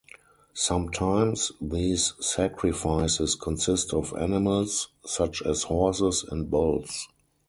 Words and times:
Sometimes 0.55 1.51
these 1.61 2.13
sacrifices 2.19 3.35
consist 3.35 3.93
of 3.93 4.15
animals, 4.17 4.87
such 5.05 5.43
as 5.43 5.61
horses 5.61 6.23
and 6.31 6.49
bulls. 6.49 7.07